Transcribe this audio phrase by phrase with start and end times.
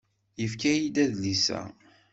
[0.41, 1.61] Yefka-iyi-d adlis-a.